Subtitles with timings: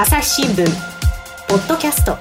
[0.00, 0.64] 朝日新聞。
[1.48, 2.16] ポッドキャスト。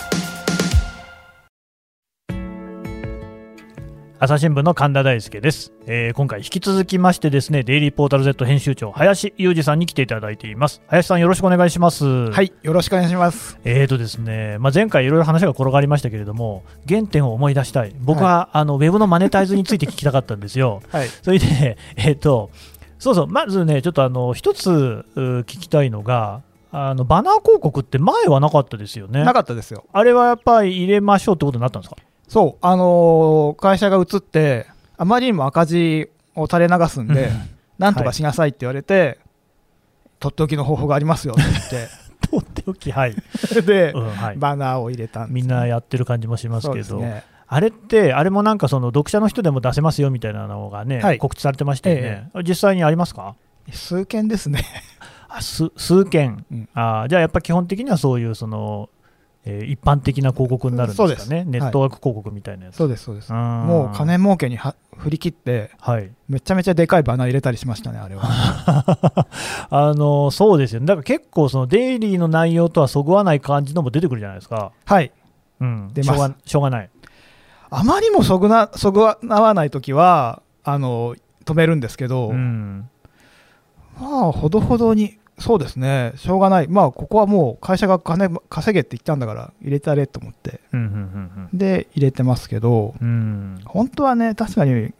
[4.18, 10.82] 朝日新聞の神田大輔です、えー今回引き続きましてですねデイリーポータル Z 編集長林裕二さんに来ていただいています。
[10.88, 12.04] 林さんよろしくお願いします。
[12.04, 13.60] ははい、よろしくお願いします。
[13.64, 17.94] えーとですね、まあ、前回いろいろ話が転がりましたけれども原点を思い出したい。
[18.00, 20.82] 僕は、あのウェブのマネタイズについて聞きたかったんですよ。
[20.90, 22.50] はい、それで、えっ、と、
[22.98, 25.06] そうそう、まずね、ちょっとあの、一つう
[25.42, 26.42] 聞きたいのが、
[26.72, 29.24] あの、バナー広告って前はなかったですよね。
[29.24, 29.86] なかったですよ。
[29.94, 31.98] あれはやっぱり入れましょうってことになったんですか？
[32.28, 37.30] そう、あのー会社が移って、あまりにも赤字を垂れ流すんで、
[37.80, 39.20] なんとかしなさいって言われて、
[40.20, 41.88] とっておきの方法がありますよって
[42.30, 43.12] とって おき、はい。
[43.14, 47.24] 言って、でう、んはい、バナーを入れたんですみんなやってる感じもしますそうけど、ですね。
[47.50, 53.36] あれって、あれもなんかその読者の人でも出せますよみたいなのがね、はい告知されてましたよね、実際にありますか？
[53.72, 54.64] 数件ですね。
[55.30, 56.70] あ数数件、うん。
[56.74, 58.90] あーじゃあやっぱ基本的にはそういうその、
[59.46, 62.76] えー一般的な広告になるんですかね、ネットワーク広告みたいなやつ。
[62.76, 63.32] そうです、そうです。
[63.32, 68.24] ももう金儲けには振り切って、はい、めちゃめちゃでかいバナー入れたりしましたね、あれは。
[69.70, 75.12] あのそうですよね、だから結構、そのデイリーの内容とはそぐわない感じのも出てくるじゃないですか、はい。
[75.62, 76.34] うん、出ます。
[76.46, 76.90] しょうがない、
[77.70, 81.16] あまりもそぐな、そぐわわないときは、あの、
[81.46, 82.90] 止めるんですけど、うん、
[84.00, 90.80] まあ、ほどほどに、そうですね、しょうがない、まあ、ここはもう会社が金稼げって言ったんだから、入れたれと思って、うん、
[91.52, 94.94] うん、で、入れてますけど、うん、うん、本当はね、確かに、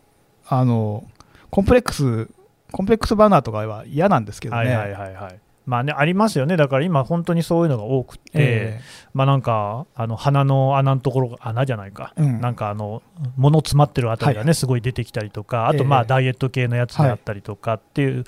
[0.48, 1.04] あの、
[1.50, 2.28] コンプレックス、
[2.72, 4.76] コンプレックスバナーとかは嫌なんですけどね。
[4.76, 5.40] はいはいはいはい。
[5.68, 8.82] まあね、ありますよね、だから今、本当にそういうのが多くて、え
[9.14, 12.40] まあなんか、あの鼻の穴のところが、穴じゃないか、えうん。
[12.40, 13.04] なんかあの、
[13.36, 15.84] 物詰まってるあたりがね、はすごい出てきたりとか、あとええ。
[15.84, 18.24] まあダイエット系のやつであったりとかっていう、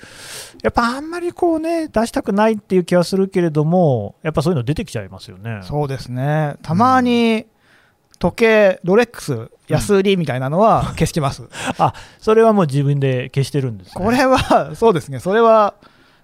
[0.62, 5.60] やっぱあんまりこうね、出したくないっていう気はするけれども、やっぱそういうの出てきちゃいますよね。
[5.62, 7.46] そうですね、たまに
[8.20, 11.44] 時計、ロレックス、安売りみたいなのは消してます。
[12.20, 15.72] それはもう自分で消してるんです、ね、これは、そうですね、それは、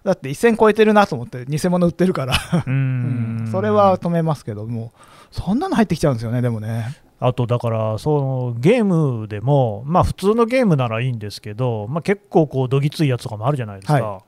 [0.06, 2.34] だって一線超えてるなと思って、偽物売ってるから。
[2.66, 3.42] うん。
[3.44, 3.48] ん。
[3.50, 4.92] それは止めますけども、
[5.30, 6.96] そんなの入ってきちゃうんですよね、でもね。
[7.18, 14.22] あとだからそのゲームでも、まあ、普通のゲームならいいんですけど、まあ、結構こうどぎついやつとかもあるじゃないですか、は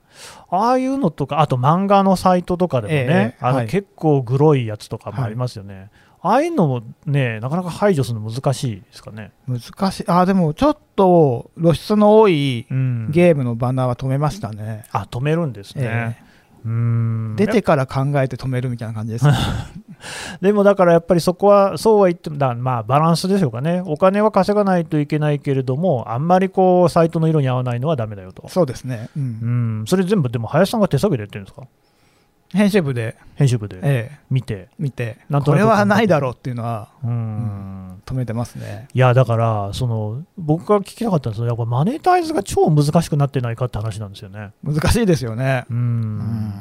[0.51, 3.57] ああいうのとか、あと漫画のサイトとかでもね、ええはい。
[3.59, 5.91] あの結構グロいやつとかもありますよね、
[6.21, 9.33] ああいうのもね、なかなか排除するの難しいですかね？
[9.47, 14.85] 難しい、あでもちょっと露出の多いうん、ゲームのバナーは止めましたね。
[14.93, 16.17] あ止めるんですね。
[16.21, 16.29] え
[16.65, 19.33] うーん出てから考えて止めるみたいな感じですね。
[20.43, 28.49] でもだからやっぱりそこはそうは言ってもだ、まあ、バランスでしょうかね、お金は稼がないといけないけれども、あんまりこうサイトの色に合わないのはダメだよと。
[28.49, 31.67] そうですね、うんうん、それ全部でも林さんが手作業でやってるんですか？
[32.53, 33.77] 編集部で、編集部で。
[33.83, 34.19] ええ。
[34.31, 38.03] 見て、見て、なんとこれはないだろうっていうのはうん。
[38.07, 38.89] 止めてますね。
[38.95, 44.53] いやだからその僕が聞きたかったんですけどやっぱマネタイズが超難しくなってないかって話なんですよね。
[44.63, 45.67] 難しいですよね。
[45.69, 45.77] うん。
[45.77, 46.53] うん。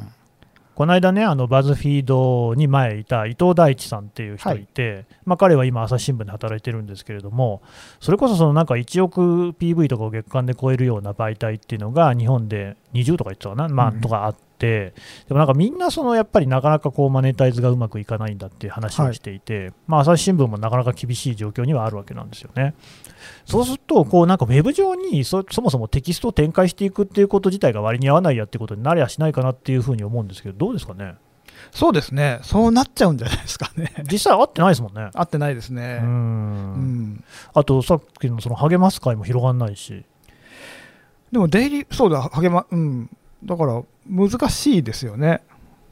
[0.78, 4.66] この間ね、あのバズフィードに前いた伊藤大地さんっていう人い。
[4.66, 7.64] て、まあ、彼は今、朝日新聞で働いてるんですけれども、
[8.00, 14.02] それこそそのなんか1億 PV とかを月間で超えるような媒体っていうのが、日本で20とか言ってたかな、まあ、うん。
[14.02, 14.94] とかあって、
[15.28, 22.73] でもなんかみんなそのやっぱりなかなかこうマネタイズがうまくいかないんだっていう話をしていて、まあ、朝日新聞もなかなか厳しい状況にはあるわけなんですよね。
[23.46, 31.16] そうすると、こうなんかウェブ上にそそもそもテキストを展開していくっていうこと自体が割に合わないやってことになりゃしないかなっていうふうに思うんですけど、どうですかね？
[31.72, 33.91] そうですね、そうなっちゃうんじゃないですかね。
[34.12, 35.09] 実際合ってないですもんね。
[35.13, 36.00] 合ってないですうね。
[36.01, 37.23] うんん
[37.53, 40.06] あとさっきのその励ます会も広がんないし、
[41.31, 43.09] でも、デイリー、そうだ、励ま、うん、
[43.44, 45.41] だから難しいですよね。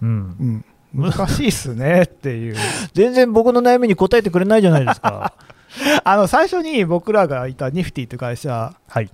[0.01, 0.63] うん、
[0.95, 2.55] うん、難しいっすねっていう。
[2.93, 5.33] 全然僕の悩みに答えてくれないじゃないですか。
[6.03, 9.09] あの最初に僕らがいたニフティという会社はい、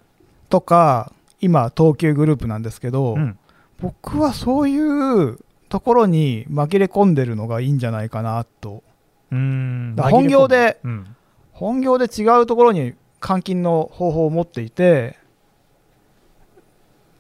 [0.50, 3.38] とか、今、東急グループなんですけど、うん
[3.80, 8.84] 僕はそういうところに紛れ込んでるのがいいんじゃないかなと。
[9.32, 11.16] うん本業で、うん
[11.52, 15.18] 本業で違うところに換金の方法を持っていて、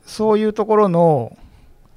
[0.03, 1.37] そういうところの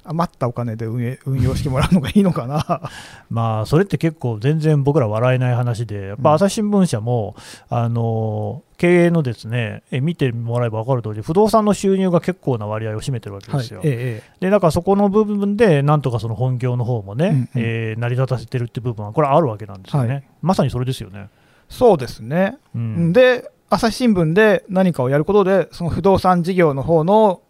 [0.05, 2.81] 余ったお金で運営運用してもらうのがいいのかな。
[3.29, 7.35] まあ、それって結構、全然僕ら笑えない話で、やっぱ朝日新聞社も、
[7.69, 13.79] あの経営のですねえ見てもらえば分かる通り、不動産の収入が結構な割合を占めてるわけですよ。
[13.83, 21.29] ええでだからそこの部分で、なんとかその本業の方もね、うんうんえー成り立たせてるって部分は、これはあるわけなんですよね、はいまさにそれですよね。
[21.69, 22.57] そうですね。
[22.75, 27.41] うんで、朝日新聞で何かをやることで、その不動産事業の方の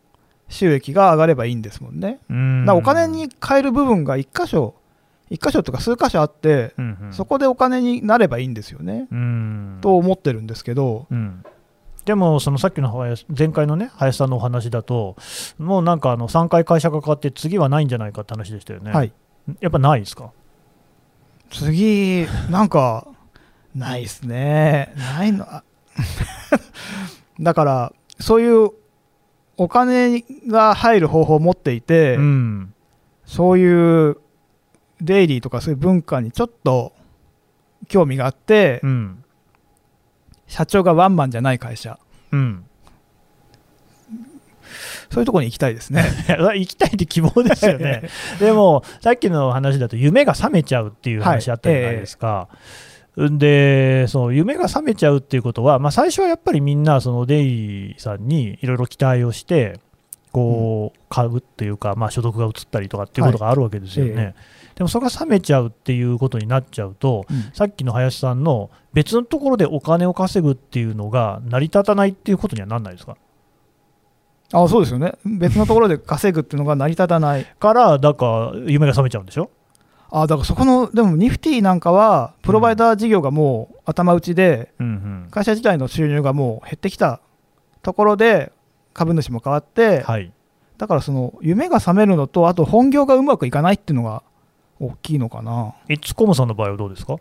[0.47, 2.19] 収益が上がればいいんですもんね。
[2.29, 2.69] うん。
[2.69, 4.75] お金に変える部分が一箇所
[5.31, 7.13] 1箇所とか数箇所あって、うんうん。
[7.13, 9.79] そこでお金になればいいんですよね、うん。
[9.81, 11.43] と思ってるんですけど、うん。
[12.05, 15.15] でも、そのさっきの林前回のね、林さんのお話だと、
[15.57, 18.91] もうなんかあの3回会社が変わって、次はないんじゃないかって話でしたよね。
[18.91, 19.11] はい、
[19.59, 20.31] やっぱないですか？
[21.49, 23.07] 次、なんか、
[23.73, 25.63] ないですね、ないの、あ
[27.41, 28.69] だから、そういう
[29.57, 32.73] お金が入る方法を持っていて、うん、
[33.25, 34.17] そういう
[35.01, 36.93] デイリーとかそういう文化にちょっと
[37.87, 39.23] 興味があって、うん、
[40.47, 41.99] 社長がワンマンじゃない会社、
[42.31, 42.65] うん。
[45.09, 46.03] そういうところに行きたいですね。
[46.27, 48.09] 行きたいって希望ですよね。
[48.39, 52.49] でも、さっきの話だと、夢が覚めちゃうっていう話あったじゃないですか。
[52.51, 52.57] ん
[53.17, 59.79] で、その夢が覚めちゃうっていうことは、まあ、最初はやっぱりみんな、そのデイさんにいろいろ期待をして、
[60.31, 64.15] こう、買うっていうか、まあ、所得が移ったりとかっていうことがあるわけですよね。
[64.15, 64.35] はい
[64.75, 67.49] でも、それが冷めちゃうっていうことになっちゃうと、うん。
[67.53, 73.15] さっきの林さんの別のところでお金を稼ぐっていうのが成り立たないっていうことにはなんないですか？
[74.51, 79.49] あそうですよね、別のところで稼ぐっていうのが成り立たない、から、だから夢が覚めちゃうんでしょ？
[80.11, 84.71] あだからそこの、でもニフティなんかは、プロバイダー事業がもう頭打ちで。
[85.31, 87.19] 会社自体の収入がもう減ってきた
[87.81, 88.51] ところで、
[88.93, 90.31] 株主も変わって、はい。
[90.77, 94.23] だからその夢が覚めるのと、あと本業がうまくいかないっていうのが
[94.79, 95.73] 大きいのかな。
[95.89, 97.17] イッツコムさんの場合はどうですか？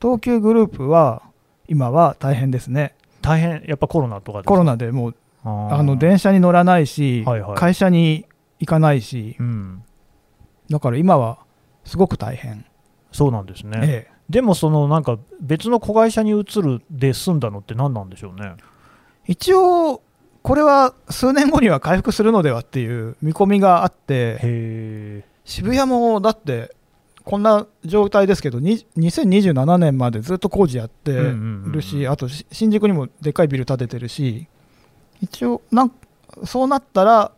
[0.00, 1.22] 東急グループは
[1.68, 5.14] 今は大変ですね、大変、やっぱコロナとかコロナでもう
[5.44, 7.56] あの電車に乗らないし、はいはい。
[7.56, 8.26] 会社に
[8.58, 9.84] 行かないし、うん、
[10.70, 11.38] だから今は
[11.84, 12.64] すごく大変、
[13.10, 13.80] そうなんですね。
[13.82, 18.54] ええでも、そのなんか別の子会社に移るで済んだのって何なんでしょうね。
[19.26, 20.00] 一応、
[20.42, 25.24] これは数年後には回復するのではっていう見込みがあって。
[25.44, 26.74] 渋谷もだって、
[27.24, 34.46] こんな状態ですけど、に2027年までずっと工事やってうんうんうんうんるし、あとし新宿にもでっかいビル建ててるし、
[35.20, 35.92] 一応なん、
[36.44, 37.32] そうなったら、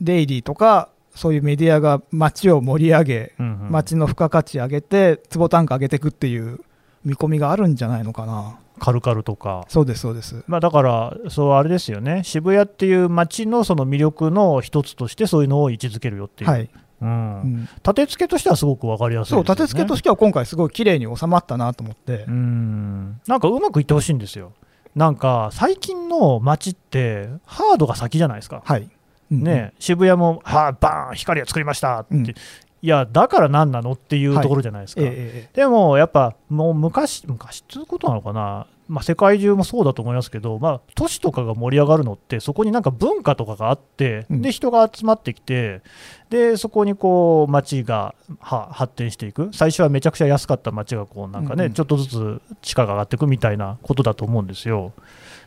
[0.00, 6.60] デイリーとか、そういうメディアが街を盛り上げ、うんうん街の付加価値上げて、坪単価上げていくっていう
[7.04, 8.58] 見込みがあるんじゃないのかな。
[8.78, 9.66] カルカルとか。
[9.68, 10.42] そうです、そうです。
[10.46, 16.62] まあ、だから、そうあれですよね、渋谷っていう街のその魅力の一つとして、そういうのを位置づけるよっていう、はい。
[16.62, 16.68] う、
[17.02, 19.44] うんん立て付けとしてはすごく分かりやすいですそう。
[19.44, 22.30] 立て付けとしては今回すごい綺麗に収まったなと思ってう。
[22.30, 24.52] んなんかうまくいってほしいんですよ。
[24.94, 28.62] なんか最近の街って、ハードが先じゃないですか。
[28.64, 28.88] はい。
[29.30, 32.26] うんね、渋谷も、はあ、バーン、光を作りましたって、うん。
[32.26, 32.34] い
[32.82, 35.02] や、だから何なのっていうところじゃないですか。
[35.02, 35.56] ええええ。
[35.56, 44.42] でもやっぱ、もう昔、昔っていうことなのかな、まあ、世界中もそうだと思いますけど、まあ、都市とかが盛り上がるのって、そこになんか文化とかがあって、うん。
[44.42, 45.82] で人が集まってきて、
[46.30, 51.74] でそこにこう街がは発展していく、最初はめちゃくちゃ安かった街がこうなんかね、うんうん。
[51.74, 54.92] ちょっとずつ地価が上がっていくみたいなことだと思うんですよ。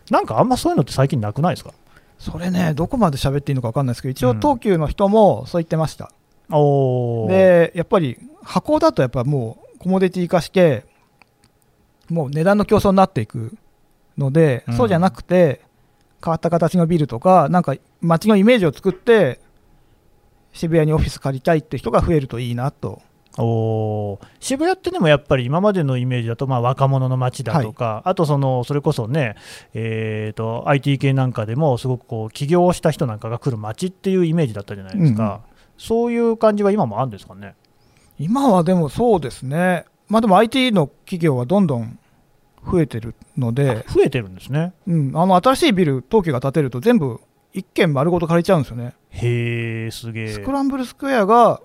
[0.09, 1.71] なんかあんまそういうのって最近なくないですか？
[2.23, 6.09] それね、どこまで喋っていいのか分かんないですけど、一応うん東急の人もそう言ってました。
[6.49, 10.85] おーで、やっぱり箱だとやっぱもうコモディティ化して、
[12.09, 13.57] もう値段の競争になっていく
[14.17, 15.61] ので、うんそうじゃなくて、
[16.23, 19.41] 変わった形のビルとか、なんか街のイメージを作って、
[20.53, 23.01] 渋谷にオフィス借りたいって人が増えるといいなと。
[23.37, 29.35] おー渋谷ってでもやっぱり今までのイメージだとまあ若者の街だとか、あとそのそれこそね、
[29.73, 35.41] えー、と IT 系なんかでもすごくこう起業した人なんかが来る街っていうイメージだったじゃないですか、
[35.77, 37.55] そういう感じは今もあるんですかね？
[38.19, 41.97] 今はでもそうですね、まあでも IT の企業はどんどん
[42.71, 44.73] 増えてるので、増えてるんですね。
[44.87, 47.19] うん、あの新しいビル、東急が建てると全部
[47.51, 48.93] 一軒丸ごと借りちゃうんですよね。
[49.09, 50.27] へえ、すげえ。
[50.27, 51.61] スクランブルスクエアが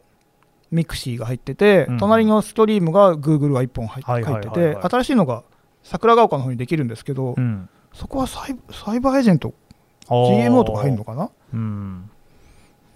[0.71, 1.99] ミクシィが入ってて、うん。
[1.99, 5.43] 隣のストリームがグーグルが1本入っててて、新しいのが
[5.83, 9.55] 桜ヶ丘の方にできるんですけど、うん、そこはサイサイバーエージェント、
[10.09, 12.11] GMO とか入るのかな、うん、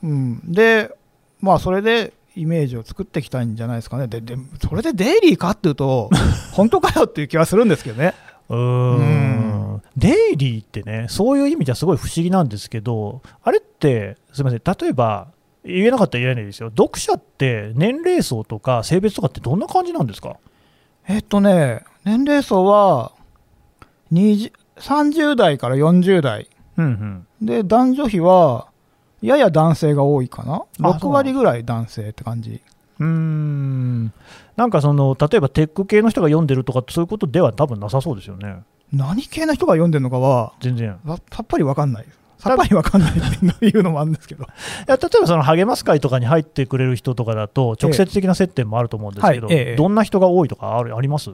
[0.02, 0.94] うん、で、
[1.40, 6.10] まあ、それでイメージを作っていきたいんじゃないですかね、ででそれでデイリーかっていうと、
[6.52, 8.14] 本当かよっていう気はするんですけどね。
[8.48, 9.82] うーん。
[9.96, 15.28] デイリーってね、そういう意味じゃすごい不思議なんですけど、あれって、すみません、例えば、
[15.64, 20.36] 言えなかったら言えないですよ、読者って年齢層とか性別とかってどんな感じなんですか？
[21.08, 23.12] えっとね、年齢層は
[24.12, 26.48] 20 30代から40代。
[26.78, 28.68] うんうん、で男女比は
[29.20, 30.64] やや男性が多いかな。
[30.88, 32.62] あ6割ぐらい男性って感じ。
[32.98, 34.12] うーん。
[34.56, 40.98] なんかその、例えばテック系の人が読んでるとか、そういうことでは多分なさそうですよね、何系の人が読んでるのかは全然。
[41.04, 42.06] わさっぱり分かんない
[42.42, 44.44] さっぱりわかんないっていうのもあるんですけど。
[44.44, 44.46] い
[44.88, 51.30] や例えばその励ます会とかに入ってくれる人とかだと、直接的な接点もあると思うんですけど、はいええどんな人が多いとかあるあります？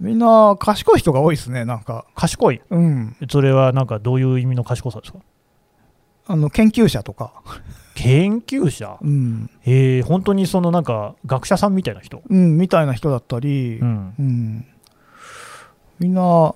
[0.00, 2.04] みんな賢い人が多いですね、なんか。
[2.14, 3.16] 賢い、うん。
[3.28, 5.18] それはなんかどういう意味の賢さですか？
[6.28, 7.32] あの、研究者とか。
[7.96, 9.50] 研究者、うん。
[9.64, 14.66] えー、本当にそのなんか学者さんみたいな人、うん、みたいな人だったり、うん、うん。
[15.98, 16.54] みんな、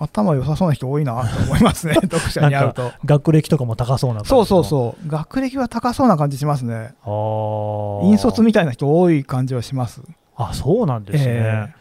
[0.00, 2.90] 頭良さそうな人多いなと思いますね、 読者に会うと。
[3.04, 5.08] 学歴とかも高そうなそうそうう、そう。
[5.08, 6.94] 学歴は高そうな感じしますね。
[7.06, 10.02] 引率みたいな人多い感じはします。
[10.36, 11.74] あそうなんですね、え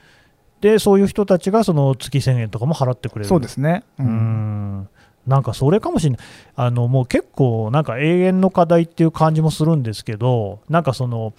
[0.59, 3.83] でそういう人たちがその月1000円とかも払ってくれるそうですね。
[3.97, 4.89] うーん
[5.25, 6.19] なんかそれかもしれない、
[6.55, 11.33] あのもう結構、なんか永遠の課題っていう感じもするんですけど、なんかその、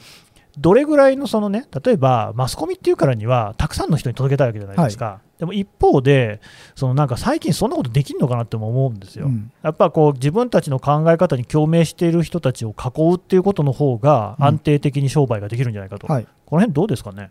[0.58, 6.40] どれぐらいのそのね、例えばマスコミっていうからには、たくさんの人に届けたいわけじゃないですか、でも一方で、
[6.76, 9.26] そのなんか最近、そんなことできるのかなっても思うんですよ。
[9.26, 16.26] うんやっぱこう自分たちの考え方に共鳴している人たちを囲うっていうことの方がうん安定的に商売ができるんじゃないかと、はい。
[16.44, 17.30] この辺どうですかね、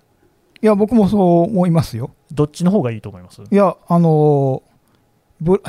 [0.61, 2.09] いや、僕もそう思いますよ。
[2.31, 3.43] どっちの方がいいと思います？
[3.43, 4.63] いや、あの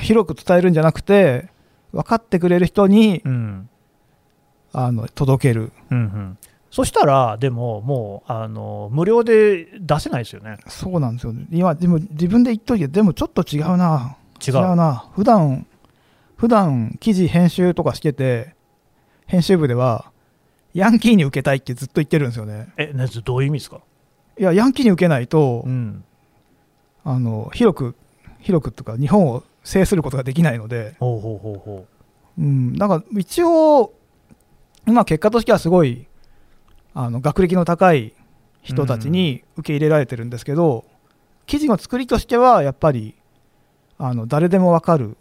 [0.01, 1.49] 広く伝えるんじゃなくて、
[1.93, 3.69] 分かってくれる人にうん
[4.73, 5.73] あの届ける。
[5.91, 6.39] うんうん、
[6.71, 11.35] そしたら、でももうあの無料で出せないですよね、そうなんですよ。
[11.51, 14.17] 今、でも自分で言っといて、でもちょっと違うな。
[14.47, 14.55] 違う。
[14.77, 15.05] な。
[15.15, 15.67] 普段、
[16.37, 18.55] 普段記事編集とかしてて、
[19.27, 20.13] 編集部では、
[20.73, 22.73] ヤンキーに受けたいってずっと言ってるんですよね。
[22.77, 23.81] え、ね、どういう意味ですか、
[24.39, 26.05] いや、ヤンキーに受けないと、うん、
[27.05, 27.97] あの広く、
[28.39, 31.87] 広くとか、日本を制することができないので、ほうほうほうほ
[32.39, 33.93] うん、だから一応、
[34.87, 36.07] 今、結果としてはすごい
[36.95, 38.15] あの学歴の高い
[38.63, 40.85] 人たちに受け入れられてるんですけど、
[41.47, 43.15] 記事の作りとしては、やっぱり
[43.99, 45.17] あの誰でも分かる、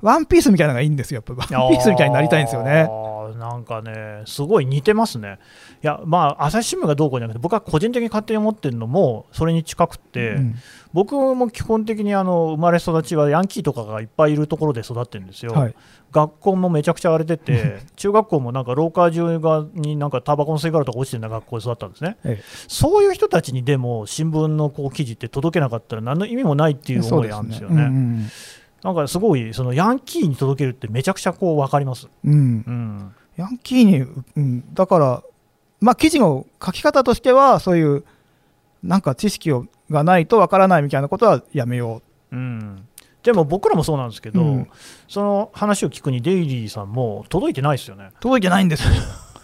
[0.00, 1.60] ワンピースみたいなのがいいんですよ、やっぱう。
[1.62, 2.88] ワンピースみたいになりたいんですよね
[3.32, 5.38] なんかね、すごい似てますね。
[5.82, 10.54] いや、まあ、朝日新聞がどうこうじゃなくて、僕は個人的に勝手に思ってるのも、それに近くて、うん。
[10.92, 15.52] 僕も基本的にあの生まれ育ちはヤンキーとかがいっぱいいるところで育ってるんですよ。
[15.52, 15.74] はい、
[16.10, 28.28] 学校もめちゃくちゃ荒れてて、 中学校もなんか廊下中がになんかタバコの吸い殻とか落ちてるような学校で育ったんですね、えそういう人たちにでも新聞のこう記事って届けなかったら何の意味もないっていう思いがあるんですよね。
[28.82, 32.08] なんかすごいそのヤンキーに届けるってめちゃくちゃこう分かります。
[32.24, 32.64] うんうん。
[32.66, 34.00] うんヤンキーに、
[34.36, 35.22] うん、だから、
[35.80, 38.04] まあ、記事の書き方としては、そういう
[38.82, 42.36] なんか知識をがないとわからないみたいなことはやめよう。
[42.36, 42.86] ん。
[43.22, 44.70] でも僕らもそうなんですけど、うん。
[45.08, 48.10] その話を聞くにデイリーさんも届いてないですよね。
[48.10, 48.84] う、届いてないんです。
[48.86, 48.90] よ、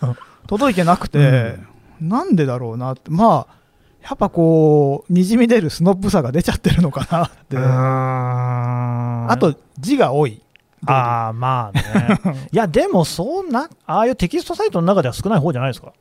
[0.46, 1.56] 届いてなくて、
[1.98, 3.56] なんでだろうなって、まあ、
[4.02, 10.42] やっぱこう、にじみ出るスノップさが出ちゃってるのかなって、ああと字が多い、
[10.84, 12.20] ああまあね。
[12.52, 15.92] いやでもそんなああいうテキストサイトの中では少ない方じゃないですか、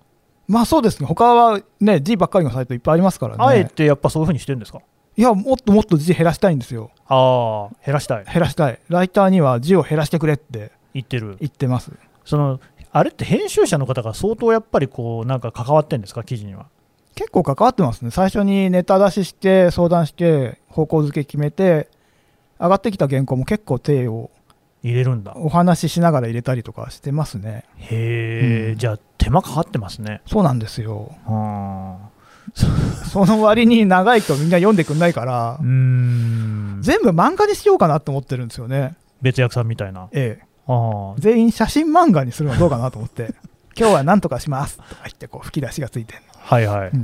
[0.47, 4.79] まあそうですね、他はね、字ばっかりのサイトいっぱいありますからね、あえてやっぱそういうふうにしてるんですか？
[5.17, 8.25] いや、もっともっと字減らしたいんですよ、ああ減らしたい。
[8.25, 11.37] 減らしたい、ライターには字を減らしてくれって言ってる。
[11.39, 11.91] 言ってます。
[12.25, 12.59] その
[12.91, 16.23] あれって編集者の方が相当やっぱりこうなんか関わってんですか？
[16.23, 16.65] 記事には。
[17.15, 21.87] 結構関わってますね、最初にネタ出しして、相談して、方向づけ決めて、
[22.59, 24.31] 上がってきた原稿も結構手を
[24.85, 25.33] 入れるんだ。
[25.35, 27.65] お話ししながら入れたりとかしてますね。
[27.77, 28.77] へえ、うん。
[28.77, 30.21] じゃあ手間かかってますね。
[30.27, 31.15] そうなんですよ。
[31.25, 31.97] あ
[33.11, 36.77] その割に長いとみんな読んでくんないからーう、ん。
[36.81, 38.95] 全部漫画にしようかなと思ってるんですよね。
[39.23, 40.07] 別役さんみたいな。
[40.11, 40.45] ええ。
[40.67, 43.33] ああ全員写真漫画にするのはどうかなと思って、
[43.77, 44.77] 今日は何とかします。
[44.77, 46.97] とか言って、こう吹き出しがついてるはいはい、う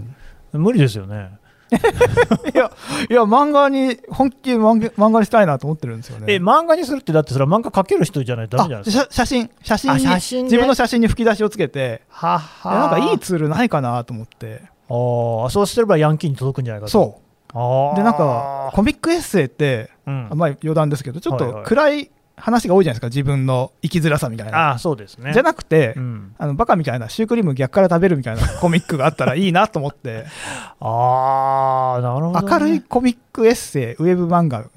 [0.59, 0.61] ん。
[0.61, 1.31] 無理ですよね
[1.72, 2.72] いや、
[3.10, 6.34] いや、漫画に、本気で漫画漫画にしたいなと思ってるんですよね。
[6.34, 9.04] え漫画にするってだってそれは漫画描ける人じゃないとダメじゃないですか？
[9.04, 10.44] あ写写真、写真写真ね。
[10.44, 16.92] 自分の写真に吹き出しをつけて、はいやなんかいいツールないかなと思って、ああそうすればヤンキーに届くんじゃないかと。
[16.92, 17.20] そ
[17.54, 17.58] う。
[17.58, 20.30] ああでなんかコミックエッセイって、うん。
[20.36, 24.57] まあ余談ですけど、ちょっと暗い話が多いじゃないですか、自分の生きづらさみたいな。
[24.57, 25.31] ああそうですね。
[25.33, 30.25] じゃなくて、うん、あのバカみたいなシュークリーム逆から食べるみたいなコミックがあったらいいなと思って、
[30.81, 34.67] ああなるほど、ね、明るいコミックエッセイ、ウェブ漫画、うん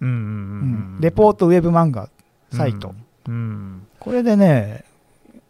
[0.00, 0.16] うんうん
[0.94, 1.00] うん。
[1.00, 2.08] レポートウェブ漫画
[2.52, 2.94] サイト、
[3.26, 3.86] うん、うん。
[3.98, 4.84] これでね、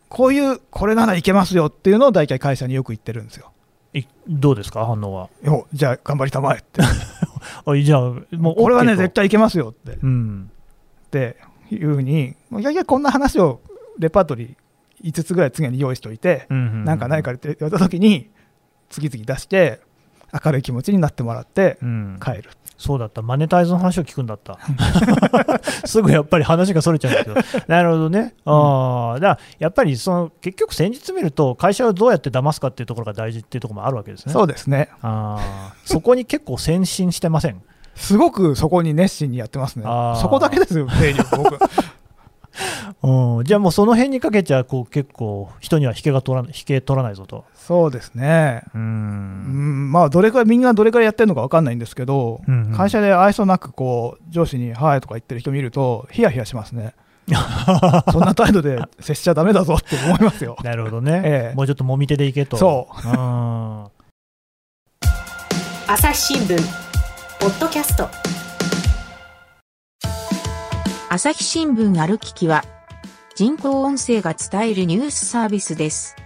[0.09, 3.53] こういう、これならいけますよっていうのを大体会社によく言ってるんですよ。
[3.93, 4.87] いどうですか？
[4.87, 5.29] 反応は。
[5.43, 6.81] よじゃあ頑張りたまえって。
[7.65, 8.01] あじゃあ
[8.37, 9.99] もうこれはね、絶対いけますよって。
[10.03, 10.51] うん。
[11.07, 11.37] って
[11.75, 13.61] いうふうに、いやいや、こんな話を
[13.99, 18.31] レパートリー5つぐらい常に用意しておいて、うんうんなんかないかって言われたときに、
[18.89, 19.81] 次々出して、
[20.45, 22.51] 明るい気持ちになってもらってうん帰る。
[22.79, 24.59] そうだった、マネタイズの話を聞くんだった。
[25.87, 28.35] すぐやっぱり話がそれちゃうんですけど、なるほどね。
[28.47, 34.33] ああ、だやっぱりその結局、先日見ると、会社をどうやって騙すかっていうところが大事っていうところもあるわけですね。
[34.33, 34.89] そうですね。
[35.03, 37.61] あーそこに結構先進してません？
[37.95, 39.85] すごくそこに熱心にやってますね。
[40.21, 41.59] そこだけですよ、定理僕。
[43.03, 47.45] うん、じゃあもうその辺にかけちゃこう結構人には引けが取ら引け取らないぞと。
[47.55, 48.63] そうですね。
[48.75, 56.95] ううんん、まあ、どれくらい、みんなどれくらいやってるのか分かんないんですけど、うんうん会社で愛想なくこう上司に、はいとか言ってる人見ると、ヒヤヒヤしますね。
[58.11, 60.57] そんな態度で接しちゃだめだぞって思いますよ。
[60.65, 62.57] なるほどね、ええもうちょっともみ手でいけと。
[62.57, 63.85] そううん
[65.87, 66.90] 朝日新聞
[67.41, 68.07] ポッドキャスト
[71.09, 72.67] 朝日新聞歩ききは、
[73.35, 76.17] 人工音声が伝えるニュースサービスです。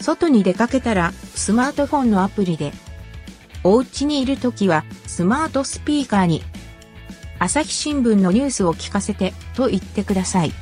[0.00, 2.72] 外に出かけたら、スマートフォンのアプリで、
[3.62, 6.42] お家にいるときは、スマートスピーカーに、
[7.38, 10.52] 朝日新聞のニュースを聞かせて、と言ってください。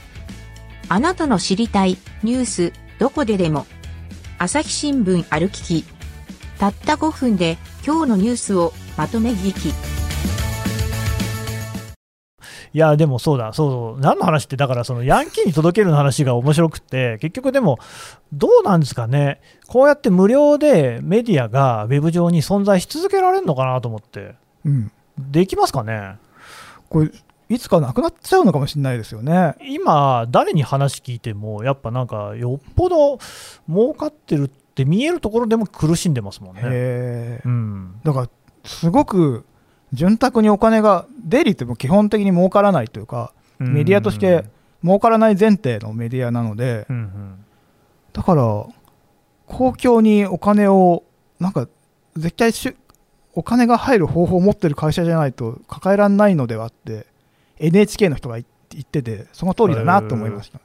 [0.88, 3.68] あなたの知りたいニュース、どこででも、
[4.36, 5.84] 朝日新聞歩きき。
[6.58, 9.68] たった5分で、今日のニュースをまとめ聞き。
[9.68, 9.72] い
[12.72, 17.78] や、でもそうだ、そうそう、何の話って、だからそのヤンキーに届けるの話が面白くって、結局でも、
[18.32, 26.16] どうなんですかね、こうやって無料でメディアがウェブ上に存在し続けられるのかなと思って、うん、できますかね、
[26.90, 27.12] これ
[27.48, 29.54] いつかなくなっちゃうのかもしれないですよね。
[29.60, 33.18] 今、誰に話聞いても、やっぱなんか、よっぽど
[33.68, 37.40] 儲かってるって見えるところでも苦しんでますもんね。
[37.44, 38.28] うん、だから
[38.64, 39.44] すごく
[39.92, 44.44] 潤沢にお金が、デイリーってもう基本的に儲からないというか、メディアとして
[44.82, 47.44] 儲からない前提のメディアなので、うんうん
[48.12, 48.66] だから、
[49.46, 51.04] 公共にお金を、
[51.38, 51.68] なんか、
[52.16, 52.76] 絶対しゅ
[53.34, 57.06] お金が入る方法を持ってる会社じゃないと抱えられないのではって、
[57.58, 60.60] NHK の人が言言ってて、その通りだなと思いました。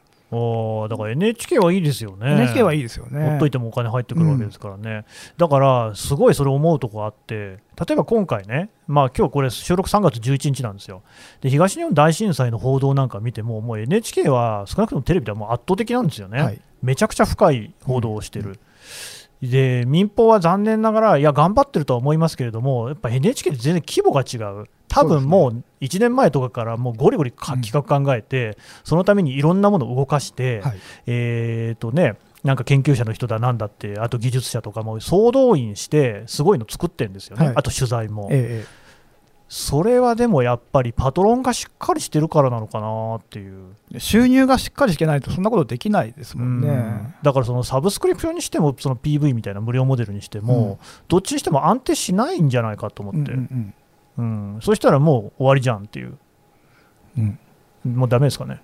[0.90, 2.32] だから NHK はいいですよね。
[2.34, 3.30] NHK はいいですよね。
[3.30, 5.06] ほっといてもお金入ってくるわけですからね、
[5.38, 11.04] だからすごいそれ思うとこあって、例えば今回ね、まあ今日これ、収録3月11日なんですよ、
[11.42, 16.62] で東日本大震災の報道なんか見ても、もう NHK は少なくともテレビではもう圧倒的なんですよね、はい。
[16.82, 18.60] めちゃくちゃ深い報道をしてる。
[19.42, 30.78] で民放は残念ながら、いや、頑張ってるとは思いますけれども、やっぱ NHK って全然規模が違う、多分もう1年前とかからもうゴリゴリ企画考えて、そのためにいろんなものを動かして、はい。
[31.08, 37.56] えーとね、なんか研究者の人だなんだって、あと技術者とかも総動員して、すごいの作ってるんですよね、はい。
[37.56, 38.84] あと取材も、ええ
[39.56, 46.70] それはでもやっぱりパトロンがしっかりしてるからなのかなっていう、ええ収入がしっかりしてないと、そんなことできないですもんね。
[46.70, 47.14] うん。
[47.22, 53.74] だからそのサブスクリプションにしても、その PV みたいな無料モデルにしても、どっちにしても安定しないんじゃないかと思って、うんうんうん
[54.62, 56.18] そしたらもう終わりじゃんっていう、
[57.18, 57.40] うんうん
[57.84, 58.62] もうダメですかね。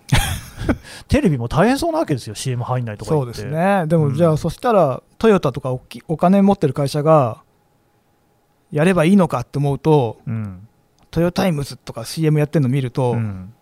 [1.09, 3.33] テレビも大変そうなわけですよ、CM 入んないとか言って。
[3.33, 7.41] そうですね、でも、うんじゃあ、そしたら、トヨタとかおっきお金持ってる会社が、
[8.71, 10.67] やればいいのかって思うと、うん
[11.11, 13.53] トヨタイムズとか CM やってるの見ると、うん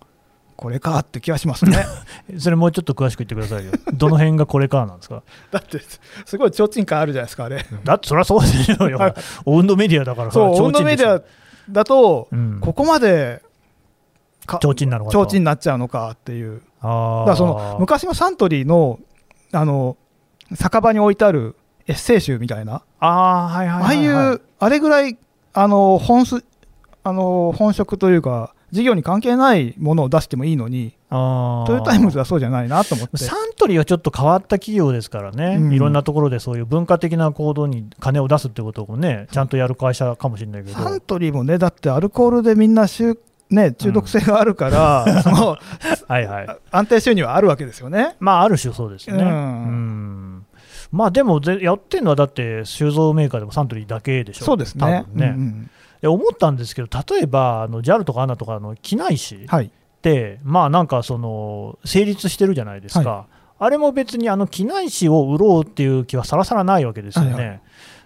[0.58, 1.86] これかって気がしますね。
[2.40, 3.72] それもうちょっと詳しく言ってくださいよ。
[3.94, 5.22] どの辺がこれからなんですか？
[5.52, 5.80] だって、
[6.26, 7.64] すごい提灯感あるじゃないですか、あれ。
[7.84, 8.78] だってそれはそうですよ。
[8.98, 9.14] はい
[9.46, 11.22] オウンドメディアだからそう、オウンドメディア
[11.70, 12.60] だと、うん。
[12.62, 13.42] ここまで
[14.46, 15.20] か提灯なのかと。
[15.20, 16.62] 提灯になっちゃうのかっていう。
[16.82, 17.28] あー。
[17.28, 19.00] だその昔のサントリーの
[19.52, 19.98] あの
[20.56, 21.56] 酒場に置いてある
[21.88, 23.84] エッセイ集みたいな、あーはいはい。
[23.84, 25.18] ああいう、あれぐらい
[25.54, 26.44] あの本す
[27.04, 33.18] あの本職というか、事業に関係ないものを出してもいいのに、トヨタイムズはそうじゃないなと思って。
[33.18, 35.74] サントリーはちょっと変わった企業ですからね、うん。
[35.74, 43.18] いろんなところでそういう文化的な行動に金を出すってことをね、ちゃんとやる会社かもしれないけど、サントリーもね、だってアルコールでみんな中,、
[43.50, 45.58] ね、中毒性があるから、 その
[46.08, 48.18] はいはい、安定収入はあるわけですよね。
[48.20, 49.24] まあ、ある種そうですよね。
[49.24, 49.30] うん。
[49.30, 50.46] うん。
[50.92, 55.06] まあでもぜ、やってるのはだって、酒造メーカーでもサントリーだけでしょ、そうですね。
[55.14, 55.28] ね。
[55.28, 55.70] うんうん
[56.02, 59.72] で思ったんですけど、例えばあの JAL とか ANA とかの機内紙はい。
[59.98, 63.26] って、まあなんかその成立してるじゃないですか、は
[63.60, 67.60] あれも別にあの機内紙を売ろうっていう気はさらさらないわけですよね、はいは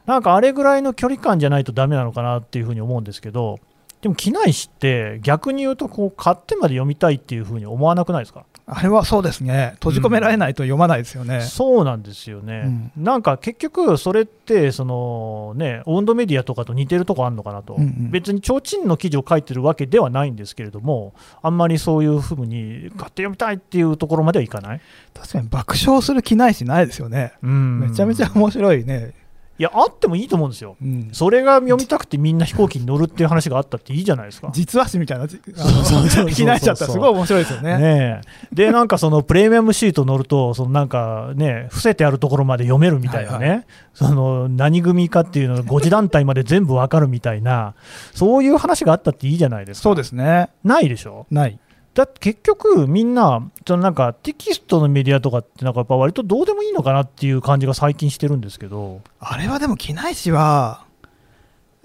[0.06, 3.60] なんかあれぐらいの距離感じゃないとダメなのかなっていうふうに思うんですけど、
[4.01, 9.73] でも機内紙って逆に言うとこう買ってまで読みたいっていうふうに思わなくないですか、あれはそうですね。
[9.75, 11.41] 閉じ込められないと読まないですよね。
[11.41, 24.81] そうなんですよね、なんか結局それってそのね温度メディアとかと似てるとこあるのかなと、うんうん別に提灯の記事を書いてるわけではないんですけれどもあんまりそういうふうに買って読みたいっていうところまではいかない、
[25.13, 27.34] 確かに爆笑する気ないしないですよね。
[27.43, 29.13] うんめちゃめちゃ面白いね。
[29.59, 30.75] いや、あってもいいと思うんですよ。
[30.81, 34.49] うんそれが読みたくてみんな飛行機に乗るっていう話があったっていいじゃないですか。
[34.55, 37.77] 実話誌みたいな、あそうそうそうそうの気になっちゃったらすごい面白いですよね。
[37.77, 47.73] ねえで、なんかそのプレミアムシート乗ると、そのなんかね、伏せてあるところまで読めるみたいなね、はいその何組かっていうのが5次団体まで全部わかるみたいな、
[48.13, 49.83] そういう話があったっていいじゃないですか。
[49.83, 50.49] そうですね。
[50.63, 51.27] ないでしょ？
[51.29, 51.59] ない。
[51.93, 60.86] だって結局、みんな、そのなんかテキストのメディアとかって、なんかやっぱ割とどうでもいいのかなっていう感じが最近してるんですけど、あれはでも、機内誌は、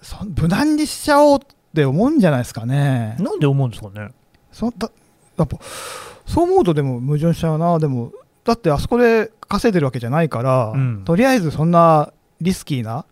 [0.03, 1.41] そ無難にしちゃおうっ
[1.75, 3.17] て思うんじゃないですかね。
[3.19, 4.11] なんで思うんですかね。
[4.53, 4.91] そだ
[5.37, 5.59] やっぱ
[6.25, 8.13] そう思うとでも矛盾しちゃうな、でも、
[8.45, 13.05] だってあそこで稼いでるわけじゃないから、うんとりあえずそんなリスキーな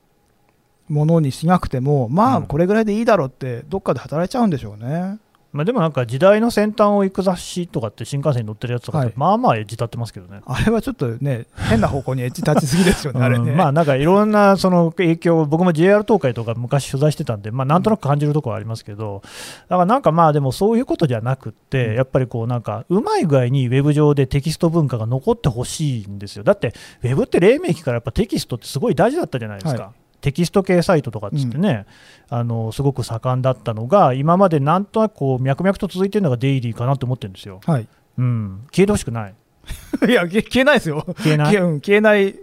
[0.89, 5.19] ものにしなくても、まあ、うんこれぐらいでいいだろうって、どっかで働いちゃうんでしょうね。
[5.55, 10.41] まあ、でもなんか時代の先端を行く雑誌とかって新幹線に乗ってるやつとかって、はいまあまあエッジ立ってますけどね。
[10.45, 13.53] あれはちょっとね、変な方向にエッジ立ちすぎですよね、あれね。
[13.53, 19.23] うんまあなんかいろんなその影響、僕も JR 東海とか昔取材してたんで、まあなんとなく感じるところはありますけど、
[19.69, 26.43] だからなんかまあでもそういうことじゃなくって、うんやっぱりこうなんかうまい具合にウェブ上でテキスト文化が残ってほしいんですよ。
[26.43, 29.83] だってウェブって黎明期からやっぱテキストってすごい大事だったじゃないですか。
[29.85, 29.93] は
[30.25, 31.85] テキスト系サイトとかっつってね、
[32.31, 37.61] あのすごく盛んだったのが、今までなんとなくこう脈々と続いてるのがデイリーかなと思ってるんですよ。
[37.67, 39.35] はい、うん、消えてほしくない。
[40.09, 41.05] いや、消消えないですよ。
[41.19, 41.55] 消えない？
[41.55, 42.29] 消えない。
[42.31, 42.35] い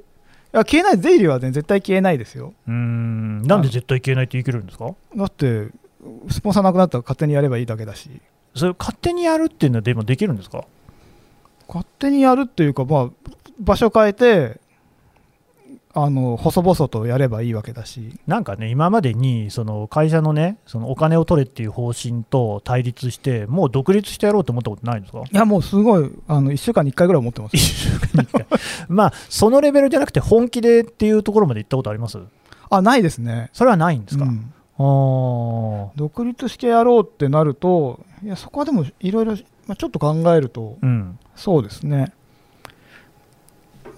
[0.52, 2.54] や消えない、ゼイリーはね、絶対消えないですよ。
[2.68, 4.94] うーんなんで絶対消えないって言い切れるんですか？
[5.16, 5.70] だって、
[6.30, 8.10] スポンサーなくなったら勝手にやればいいだけだし、
[8.56, 10.66] それ勝手にやるっていうのはでもできるんですか？
[11.68, 13.10] 勝手にやるっていうか、まあ、
[13.60, 14.60] 場所変えて、
[15.94, 25.20] あの細々とやればいいわけだし、なんかね、今までにその会社のね、そのお金を取れっていう方針と対立して、もう独立してやろうと思ったことないんですか？
[25.20, 27.56] いや、もうすごい、あの1週間に1回ぐらい思ってます。
[27.58, 27.60] 一。
[27.62, 28.46] 週間に一回。
[28.88, 32.20] まあ、そのレベルじゃなくて、本気でっていうところまで行ったことあります？
[32.70, 33.50] あ、ないですね。
[33.52, 34.54] それはないんですか、うん。
[35.98, 39.34] 独立してやろうってなると、いやそこはでもいろいろ、
[39.68, 42.14] まあ、ちょっと考えると、うん、そうですね、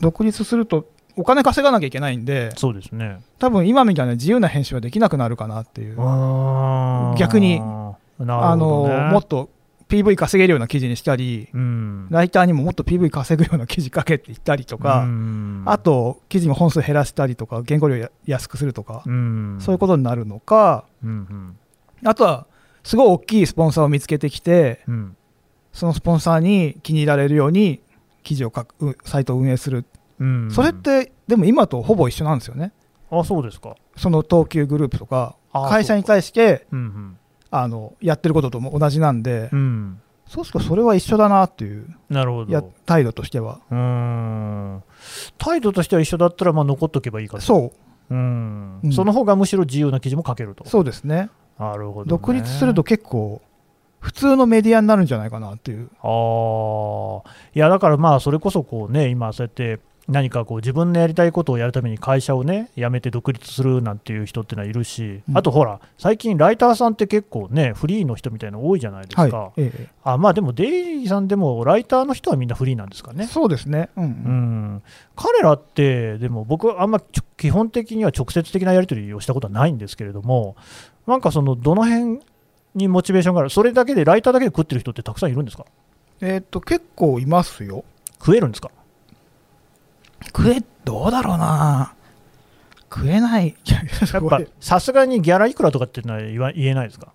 [0.01, 3.21] 独立すると、お金稼がなきゃいけないんで、そうですね。
[3.39, 5.95] 多分今みたいな自由な編集はできなくなるかなっていう、
[7.17, 7.59] 逆に
[8.19, 9.49] なあのもっと
[9.93, 15.63] PV 稼げるような記事にしたり、うん、ライターにももっと PV 稼ぐような記事書けって言ったりとか、うん。
[15.67, 21.57] あ、と記事の本数減らしたりとか、原稿料や安くするとか、うん、そういうことになるのか、うんうん。
[22.09, 22.47] あとは
[22.83, 25.17] すごい大きいスポンサーを見つけてきて、うん。
[25.73, 27.79] そのスポンサーに気に入られるように
[28.23, 29.85] 記事を書く、うサイトを運営する、
[30.23, 32.71] うん、それってでも今とほぼ一緒なんですよね、
[33.11, 37.17] あそうですか、その東急グループとか、あ会社に対してうん
[37.55, 39.59] あのやってることとも同じなんで、うん。
[39.59, 42.51] うん、そうするとそれは一緒だなっていうなるほど。
[42.51, 43.59] や態度としては。
[43.69, 44.83] うーん。
[45.37, 47.43] 態度としては一緒だったらまあ残っとけばいいかと。
[47.43, 47.71] そ
[48.09, 48.13] う。
[48.13, 48.91] うん、うん。
[48.91, 50.67] その方がむしろ自由な記事も書けると。
[50.67, 51.29] そうですね。
[51.59, 53.39] なるほど、ね、独立すると結構
[53.99, 55.91] 普通のメディアになるんじゃないかなっていう。
[56.01, 57.21] あー。
[57.53, 65.37] いやだからまあそれこそこうね今そうやって何かこう自分のやりたいことをやるために会社をね辞めて独立するなんていう人ってのはいるし、うん。
[65.37, 69.87] あとほら最近ライターさんって結構ねフリーの人みたいなの多いじゃないですか、はい、ええ。
[70.03, 73.27] あまあでもデイリーさんでもライターの人はみんなフリーなんですかね。
[73.27, 73.89] そうですね。
[73.95, 74.83] うん、うん、
[75.15, 77.01] 彼らって、でも僕はあんま
[77.37, 80.57] 基本的には直接的なやり取りをしたことはないんですけれども、
[81.07, 82.19] なんかそのどの辺
[82.75, 85.65] にモチベーションがある、それだけで、ライターだけで食ってる人ってたくさんいるんですか？
[86.21, 87.85] えっ、と結構いますよ。
[88.19, 88.69] 食えるんですか？
[90.27, 91.93] 食えどうだろうな。
[92.93, 93.47] 食えない。
[93.47, 97.07] いややっぱ さすがにギャラいくらとかっていうのは言わ言えないですか、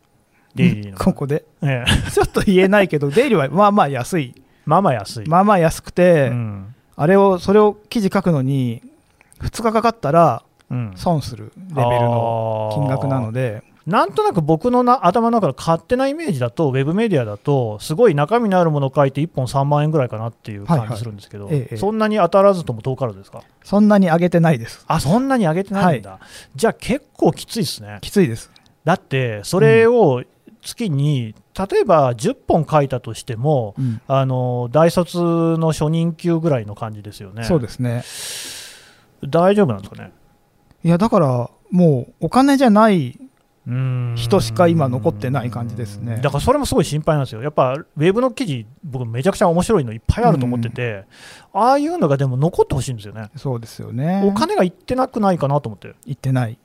[0.54, 0.98] デイリーの。
[0.98, 1.44] ここで。
[1.62, 1.90] ええ。
[2.10, 4.34] ちょっと言えないけどデイリーはまあまあ安い。
[4.66, 5.26] まあまあ安い。
[5.26, 6.74] まあまあ安くて、うん。
[6.96, 8.82] あれをそれを記事書くのに
[9.40, 10.92] 2日かかったらうん。
[10.96, 20.88] 損するレベルの金額なのでなんとなく僕のな頭の中の勝手なイメージだと、ウェブメディアだと、すごい中身のあるものを書いて1本3万円ぐらいかなっていう感じはい。
[20.90, 23.42] はいするんですけど、ええそんなに当たらずとも遠からずですか？
[23.64, 24.84] そんなに上げてないです。
[24.88, 26.18] あそんなに上げてないんだ、
[26.54, 27.98] じゃあ結構きついですね。
[28.02, 28.50] きついです。
[28.84, 30.22] だって、それを
[30.60, 31.34] 月に、
[31.70, 34.00] 例えば10本書いたとしても、うん。
[34.06, 35.18] あの大卒
[35.58, 37.44] の初任給ぐらいの感じですよね。
[37.44, 38.04] そうですね。
[39.26, 40.12] 大丈夫なんですかね？
[40.84, 43.18] いやだからもうお金じゃない
[43.68, 47.42] 人人しか今残ってない感じですねだからそれもすごい心配なんですよ。
[47.42, 51.04] やっぱウェブの記事、僕めちゃくちゃ面白いのいっぱいあると思ってて、
[51.52, 53.30] ああいうのがでも残ってほしいんですよね。
[53.36, 56.58] そうですよねお金がいってなくないかなと思って、言ってない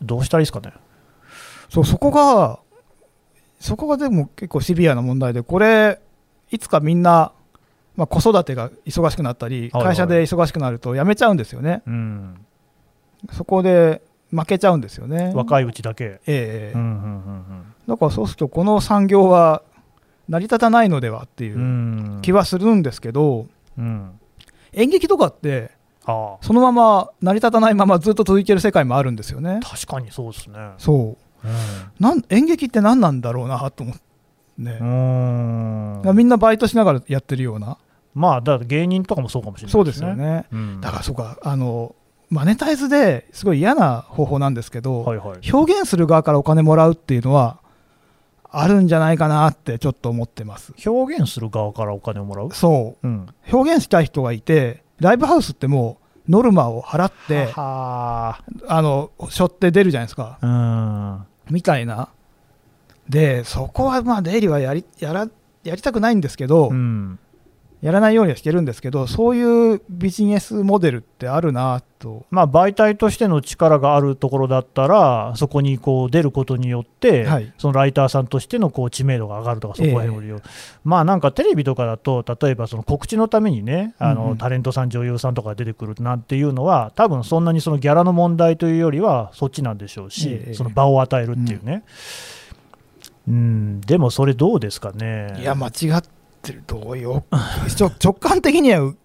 [0.00, 0.72] どうしたらいいですかね。
[1.68, 2.58] そうそこが
[3.60, 6.00] そこがでも結構シビアな問題でこれ
[6.50, 7.32] いつかみんな、
[7.96, 12.46] まあ、子育てが忙しくなったりはいはい会社で忙しくなると辞めちゃうんですよね、うん。
[13.32, 15.32] そこで負けちゃうんですよね。
[15.34, 16.20] 若いうちだけ。
[16.26, 16.78] ええ
[17.86, 19.62] だからそうするとこの産業は
[20.28, 23.46] 成り立たないのではっていう気はするんですけど、
[23.78, 24.18] うん
[24.74, 25.70] 演劇とかって
[26.06, 29.60] ああそのまま成り立たないままずっと続いてる世界もあるんですよね。
[29.62, 30.58] 確かにそうですね。
[30.78, 31.54] そううん
[32.00, 34.00] なん演劇って何なんだろうなと思って
[34.58, 37.78] ね、みんなバイトしながらやってるような、
[38.14, 40.14] まあ、だから芸人とかもそうかもしれないそうですよ。
[40.14, 40.46] ね。
[40.52, 41.94] うんだからそうかあの
[42.32, 45.50] マネタイズですごい嫌な方法なんですけど、はいはい。
[45.52, 47.58] 表現する側からお金もらうっていうのは
[48.50, 50.72] あるんじゃないかなってちょっと思ってます。
[50.86, 52.50] 表現する側からお金をもらう？
[52.52, 53.26] そうん。
[53.50, 61.26] う表現したい人がいてライブハウスってもうノルマを払ってはあの背負って出るじゃないですかあ。
[61.50, 62.08] みたいな
[63.10, 65.28] でそこはまあ出入りはやりやら
[65.64, 66.76] やりたくないんですけど、うん。
[66.76, 67.18] うん。
[67.82, 72.26] やらないようにはしてるんですけどそういうビジネスモデルってあるなと。
[72.30, 77.52] まあ、媒体としての力があるところだったら、そこにこう出ることによって、はい。
[77.58, 80.40] そのライターさんとしてのこう知名度が上がるとか、そこら辺を利用、
[80.84, 84.36] まあなんかテレビとかだと、例えばその告知のためにね、あのうんうん。
[84.38, 91.84] タレントさん、女優さんとか出てくるなんていうのは、多分そんなにそのギャラの問題というよりは、そっちなんでしょうし、ええその場を与えるっていうね。
[93.28, 95.36] うん、でもそれどうですかね。
[95.40, 96.64] いや間違ってる。
[96.66, 97.24] どうよ。
[97.74, 98.96] ちょ直感的にはう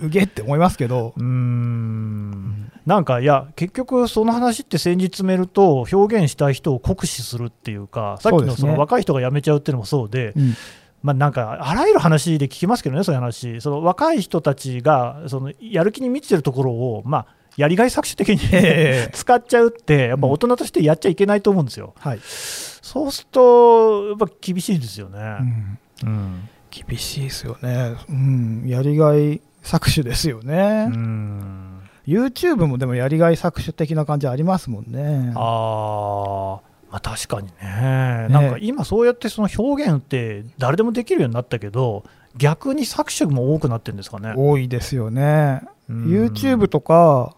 [0.00, 1.14] うげって思いますけど。
[1.16, 2.70] うーん。
[2.86, 10.54] なんかいや結局その話って先日詰めると表現したい人を酷使するっていうかさっきのその若い人が辞めちゃうっていうのもそうでうん。
[11.02, 13.60] まあなんかあらゆる話で聞きますけどねそういう話。
[13.60, 19.10] その若い人たちがそのやる気に満ちてるところをまあやりがい搾取的に、ええ。
[19.14, 25.18] 使っちゃうってやっぱ大人としてやっちゃいけないと思うんですよ、はい、そうするとやっぱ厳しいですよね。
[25.18, 25.78] う、ん。
[26.04, 31.80] うん厳しいですよね、うん、やりがい搾取ですよね、うん。
[32.06, 35.32] YouTube もでもやりがい搾取的な感じありますもんね。
[35.36, 36.70] あー。
[36.90, 42.04] まあ確かにね、なんか今、そうやってその表現って誰でもできるようになったけど、
[42.36, 44.34] 逆に搾取も多くなってるんですかね。
[44.36, 46.06] 多いですよね、うん。
[46.06, 47.36] YouTube とか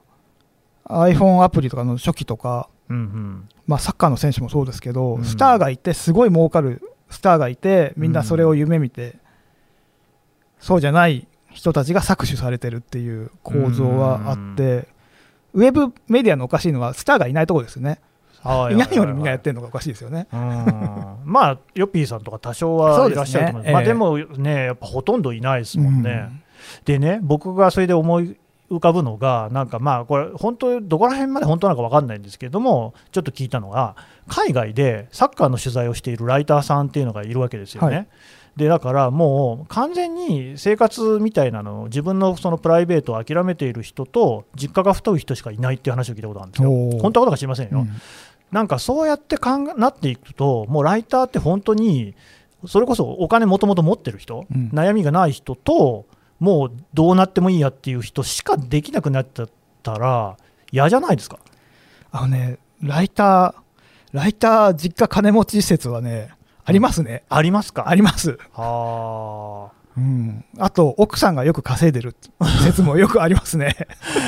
[0.89, 3.49] iPhone アプリとかの初期とか、うんうん。
[3.67, 5.25] まあ、サッカーの選手もそうですけど、うん。
[5.25, 9.17] スターがいてすごい儲かるスターがいてみんなそれを夢見て、
[10.63, 14.89] そうじゃない人たちが搾取されてるっていう構造はあって、
[15.53, 18.01] ウェブメディアのおかしいのはスターがいないところですよね、
[18.41, 19.43] はいいないのにみんなやっる。
[19.45, 20.29] てるのがおかしいですよね。
[20.33, 20.39] うん
[21.25, 23.65] まあ、ヨッピーさんとか多少はいらっしゃると思います。
[23.65, 26.31] ねええまあでもね、やっぱほとんどいないですもんね。
[26.85, 28.37] でね、僕がそれで思い
[28.71, 33.97] 浮かぶのが、なんかまあ、これ、本当、どこら辺まで本当なのか分かんないんですけれども、ちょっと聞いたのが、
[34.29, 37.97] 海外でサッカーの取材をしているライターさんっていうのがいるわけですよね。
[37.97, 38.07] はい
[38.57, 46.71] でだからもう完全に生活みたいなのを自分のそのプライベートを諦めている人と実家が太い人しかいないっていう話を聞いたことあるんですよ。
[47.01, 47.81] 本当はことか知りませんよ。
[47.81, 47.89] うん
[48.53, 52.15] なんかそうやって考えなっていくと、もうライターって本当に、
[52.67, 56.05] それこそお金もともと持ってる人、うん悩みがない人と、
[56.39, 59.49] もうどうなってもいいやっていう人しかできなくなっちゃっ
[59.83, 60.37] たら、
[60.71, 61.39] 嫌じゃないですか。
[62.11, 66.31] あのね、ライター、ライター実家金持ち施設はね、
[66.65, 67.25] ありますね。
[67.29, 67.89] ありますか？
[67.89, 68.39] あります。
[68.55, 70.45] はうん。
[70.59, 72.15] あと、奥さんがよく稼いでる
[72.65, 73.77] 説もよくありますね。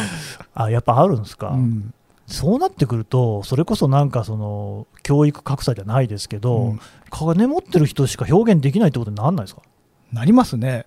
[0.55, 1.95] ああやっぱあるんですか、うん
[2.27, 9.61] そうなってくると、それこそなんかその教育格差じゃないですけど、うん金持ってる人しか表現できないってことにならないですか、
[10.11, 10.87] なりますね。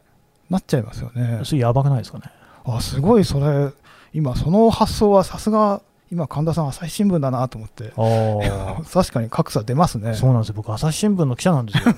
[0.50, 1.42] なっちゃいますよね。
[1.44, 2.24] それやばくないですかね？
[2.66, 3.72] あ、すごい、それ、
[4.14, 7.92] 今、その発想はさすが、今、神田さん、朝日新聞だなと思って。
[7.98, 10.14] あ 確かに格差出ますね。
[10.14, 11.94] そうなんですよ、僕、朝日新聞の記者なんですよ。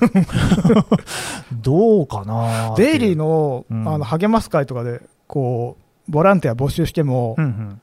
[1.54, 7.82] どうかなデイリーの,、うんあの励ます会とかで、こう、ボランティア募集してもうん、うん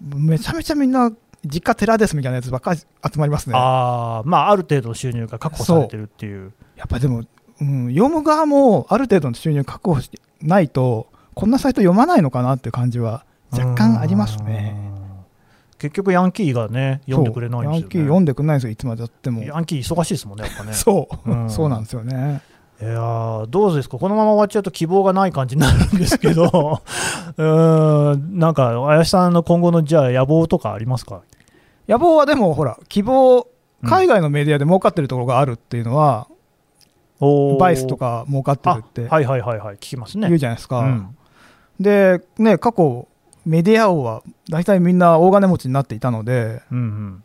[0.00, 1.10] めちゃめちゃみんな、
[1.44, 3.54] 実家寺ですみたいなやつばっかり集まりますね。
[3.56, 6.52] あーまあ、ある程度の収入が確保されてるっていう。
[6.76, 7.22] やっぱでも、
[7.60, 14.87] うん、読む側もある程度の収入確保してないと、こんなサイト読まないのかなっていう感じは若干ありますね。
[15.78, 15.88] うん。
[15.90, 17.78] 結局、ヤンキーがね、読んでくれないんですよ、ね。
[17.80, 19.42] ヤンキー読んでくれないんですよ、いつまでやっても。
[19.42, 20.72] ヤンキー忙しいですもんね、やっぱね。
[20.74, 22.42] そう、うんそうなんですよね。
[22.80, 26.44] いやーどうですか、このまま終わっちゃうと希望がない感じになるんですけど、
[27.36, 31.22] うーんなんか、林さんの今後のじゃあ野望とかありますか？
[31.88, 33.40] 野望はでも、ほら、希望、う
[33.86, 36.26] ん海外のメディアで儲かってるところがあるっていうのは、
[37.20, 40.26] おーバイスとか儲かってるあってはいはいはいはい、聞きますね。
[40.26, 40.80] 言うじゃないですか。
[40.80, 41.16] うん
[41.80, 43.06] で、ね、過去、
[43.48, 47.24] メディア王は大体みんな大金持ちになっていたので、うんうん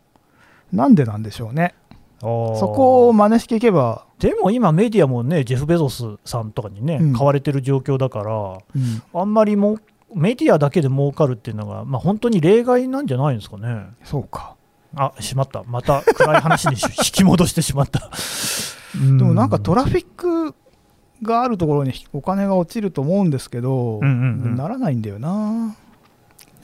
[0.71, 1.75] なんでなんでしょうね。
[2.19, 7.13] そそこを真似していけば、でも今、メディアもね、ジェフ・ベゾスさんとかにね、うん。
[7.13, 9.03] 買われてる状況だから、うん。
[9.13, 9.77] あんまりも
[10.15, 13.85] メディアだけで儲かるっていうのが、まあ、本当に例外なんじゃないんですかね。
[14.03, 14.55] そうか。
[14.95, 18.09] あしまった、また暗い話にし引き戻してしまった。
[18.95, 20.55] でもなんかトララフィック
[21.21, 24.55] があるところにお金が落ちると思うんですけど、うんうんうん。
[24.55, 25.75] ならないんだよな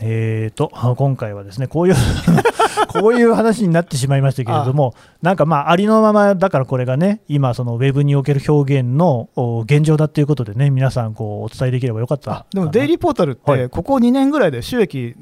[0.02, 1.96] えーとあ今回はですねこういう
[2.88, 13.60] こういう話になってしまいましたけれども、なんかまあありのままだからこれがね、今、そのウェブにおける表現のお現状だっていうことでね、皆さんこうお伝えできればよかったあでもデイリーポータルっはい。
[13.60, 15.16] てここ2年ぐらいで収益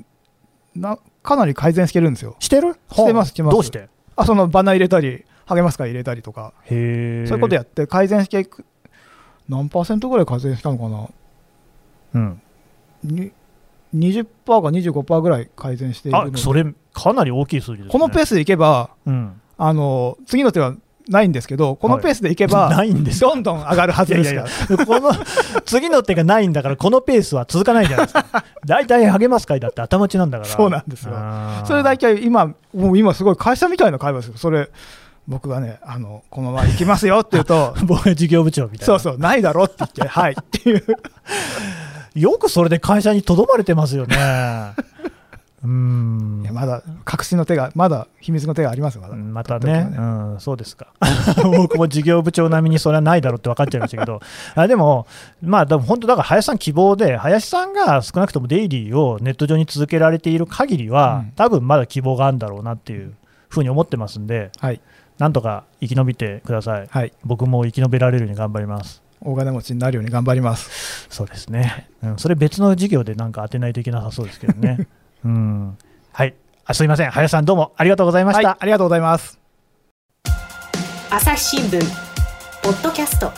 [0.75, 2.35] なかなり改善してるんですよ。
[2.39, 2.75] してる？
[2.91, 3.53] してますしてます。
[3.53, 3.89] どうして？
[4.15, 6.53] あそのバナー入れたり励ます会入れたりとか。
[6.69, 8.63] そういうことやって改善していく
[9.49, 11.07] 何パーセントぐらい改善したのかな。
[12.13, 12.41] うん、
[13.03, 13.31] に
[13.95, 17.91] 20%か25%ぐらい改善しているそれ、かなり大きい数字ですね。
[17.91, 20.75] このペースでいけばうん、あの次の手は
[21.09, 24.45] ないんですけどこのペースでいけば、ないんですどんどん上がるはいずですか
[24.77, 25.11] らこの
[25.65, 28.43] 次の手がないんだから、このペースは続かないじゃないですか？
[28.65, 30.49] 大体励ます会だって頭打ちなんだから。
[30.49, 31.13] そうなんですよ
[31.65, 34.69] それ大体今もう今すごい会社みたいな会話ですよそれ
[35.27, 38.85] 僕がねあのこのまま行きますよって言うと 僕が事業部長みたいな。
[38.85, 40.83] そうそうないだろって言ってはいっていう
[42.17, 44.15] よくそれで会社にとどまれてますよね。
[45.63, 49.15] うーんまだ隠しの手がまだ秘密の手がありますよまだ。
[49.15, 49.59] またね。
[49.59, 50.87] ておけばうん、そうですか。
[51.55, 54.19] 僕も事業部長並みにそれはないだろうって分かっちゃいましたけど、
[54.55, 55.07] あでも、
[55.41, 61.31] まあ、でも本当、だから林さん希望で、林さんが少なくともデイリーをネット上に続けられている限りは、うん。
[61.35, 63.13] 多分まだ希望があるんだろうなっていう
[63.49, 64.81] ふうに思ってますんで、はい。
[65.19, 66.87] なんとか生き延びてください。
[66.89, 67.11] はい。
[67.23, 69.07] 僕も生き延びられるように頑張ります。
[69.21, 70.69] 大金持ちになるように頑張ります
[71.09, 71.89] そうですね。
[72.03, 74.87] うん、それ別の事業でなんか当てないといけなさそうですけどね。
[75.25, 75.77] うん。
[76.11, 76.33] はい。
[76.65, 77.11] あすいません。
[77.11, 78.47] 林さんどうもありがとうございました。
[78.49, 79.39] はいありがとうございます
[81.09, 81.79] 朝日新聞
[82.61, 83.31] ポッドキャスト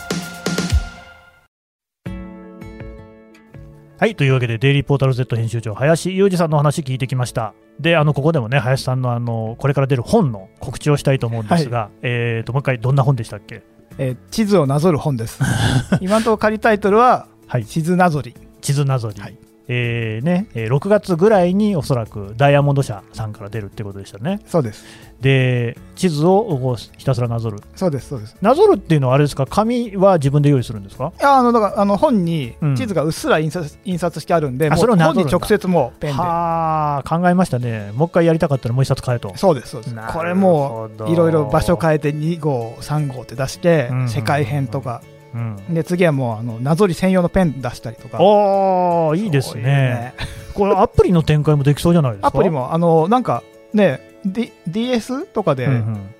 [3.98, 7.52] はい、というわけで、デイリーポータル Z 編集長、林裕二さんのお話聞いてきました。
[7.78, 13.62] で、あのここでもね、林さんのあのこれから出る本の告知をしたいと思うんですが、えーともう一回、どんな本でしたっけ？
[13.98, 15.38] えー地図をなぞる本です
[16.00, 18.32] 今のところ仮タイトルははい、地図なぞり。
[18.60, 19.36] 地図なぞり、はい。
[19.72, 24.40] えーねえー6月ぐらいにおそらくダイヤモンド社さんから出るってことでしたね。
[24.46, 24.84] そうです。
[25.20, 27.58] で、地図をこうひたすらなぞる。
[27.76, 28.36] そうですそうです。
[28.40, 31.12] なぞるっていうのはあれですか、紙は自分で用意するんですか？
[31.20, 32.76] いやあのだからあの本にうん。
[32.76, 36.18] 地図がうっすら印刷,、印刷してあるんであそれを本に直接もうペンで。
[36.20, 37.90] はあ、考えましたね。
[37.94, 39.32] もう一回やりたかったらもう一冊買えと。
[39.36, 39.94] そうですそうです。
[40.12, 44.08] これもういろいろ場所変えて2号3号って出して、うん。
[44.08, 45.02] 世界編とか
[45.34, 45.74] うん。
[45.74, 48.18] で次はもうあのなぞり専用のペン出したりとか。
[48.22, 50.14] おーいいですそういうね。
[50.54, 52.28] これアプリの展開もできそうじゃないですか？
[52.28, 56.14] アプリもあのなんかね、D、DS とかで、うんうん。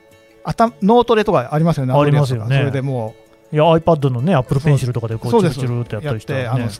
[0.44, 2.56] あたノートレとかありますよねありますよね。
[2.58, 3.14] それでも
[3.52, 5.56] いや iPad のね、Apple Pencil とかでこうそうです。
[5.56, 6.44] チルチルってやったりしたらね。
[6.44, 6.70] てあの、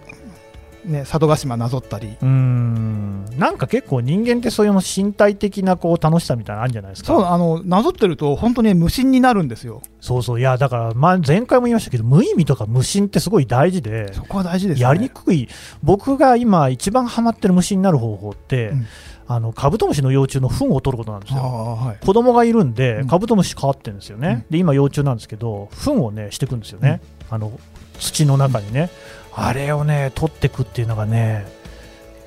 [0.85, 2.09] ね、佐渡島なぞったり。
[2.09, 3.25] うーん。
[3.39, 7.09] なんか結構人間ってそういうの身体的なこう楽しさみたいなのあるんじゃないですか？
[7.15, 9.83] そうあのなぞってると本当に無心になるんですよ。
[10.01, 10.41] そうそう。
[10.41, 14.83] いやだから、まあ、前回も言いましたけど無意味とか無心ってすごい大事でそこは大事ですね。
[14.83, 15.49] やりにくい。
[15.83, 18.87] 僕が今一番ハマってる無心になる方法って、うん。
[19.29, 21.43] あのカブトムシの幼虫の糞を取ることなんですあよ。
[21.45, 21.99] あはい。
[22.05, 23.07] 子供がいるんで、うん。
[23.07, 27.53] カブトムシ飼ってるんですよね、で今、幼虫なんですけど、糞をねしていくんですよね、あの
[28.01, 28.91] 土の中にね、
[29.33, 31.47] あれをね取っていくっていうのがね、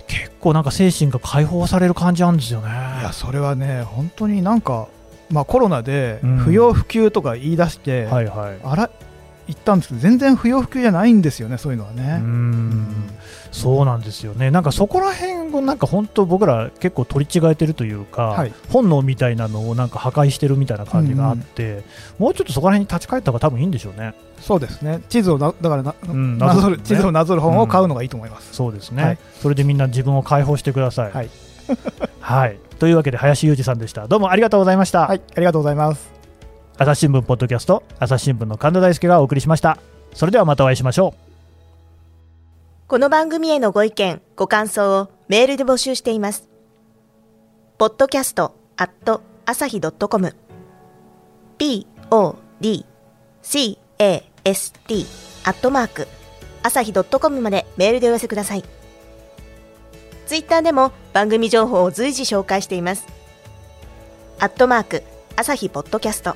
[0.08, 2.70] 結構なんか精神が解放される感じなんですよね。
[3.02, 4.88] いやそれはね本当になんか、
[5.30, 8.90] まあ、コロナでうん不要不急とか言い出して、はいはい、あら
[9.48, 12.88] 言ったんですけど全然不要不急じゃないんですよねそういうのはうね、ん。
[13.52, 18.54] そうなんですよね、なんかそこら辺をなんか本当、僕ら結構取り違えてるというか、はい。
[18.70, 21.84] 本能みたいなのをなんか破壊してるみたいな感じがあって、
[22.18, 24.16] もうちょっとそこら辺に立ち返った方が多分いいんでしょうね。
[24.40, 25.02] そうですね。
[25.08, 26.38] 地図をなだからな、ん。
[26.40, 29.18] なぞる地図をなぞる本を買うのがいいと思います、そうですね、はい。
[29.40, 31.12] それでみんな自分を解放してください。
[31.12, 31.30] はい、
[32.20, 34.08] はい、というわけで林裕二さんでした。
[34.08, 35.08] どうもありがとうございました。
[35.08, 36.23] はい、ありがとうございます
[36.76, 39.78] 朝日新聞ポッドキャスト、朝日新聞の神田大輔がお送りしました。
[40.16, 42.88] それではまたお会いしましょう。
[42.88, 46.50] この番組へのご意見、ご感想をメールで募集しています。
[47.78, 50.36] podcast at 朝日 .com
[51.60, 52.86] p o d
[53.44, 55.06] c a s t
[55.46, 56.08] アットマーク
[56.64, 58.64] 朝日 .com までメールでお寄せください。
[60.26, 63.06] ツイッターでも番組情報を随時紹介しています。
[64.40, 65.04] アットマーク
[65.36, 66.36] 朝日ポッドキャスト